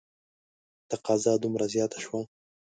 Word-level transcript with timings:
تقاضا 0.91 1.33
دومره 1.43 1.65
زیاته 1.73 1.99
شوه. 2.05 2.19